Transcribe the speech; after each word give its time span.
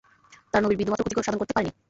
তারা 0.51 0.63
নবীর 0.63 0.79
বিন্দুমাত্র 0.79 1.03
ক্ষতি 1.03 1.15
সাধন 1.19 1.39
করতে 1.39 1.55
পারেনি। 1.55 1.71